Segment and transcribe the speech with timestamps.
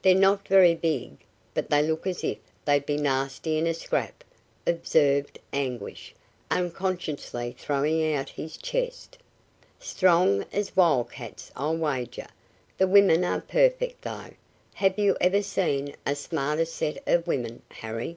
[0.00, 1.18] "They're not very big,
[1.52, 4.24] but they look as if they'd be nasty in a scrap,"
[4.66, 6.14] observed Anguish,
[6.50, 9.18] unconsciously throwing out his chest.
[9.78, 12.28] "Strong as wildcats, I'll wager.
[12.78, 14.32] The women are perfect, though.
[14.72, 18.16] Have you ever seen a smarter set of women, Harry?"